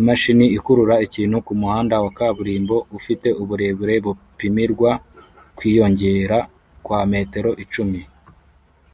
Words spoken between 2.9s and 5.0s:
ufite uburebure bupimirwa